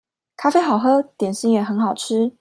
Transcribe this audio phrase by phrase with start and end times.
[0.35, 2.35] 咖啡好喝，點心也很好吃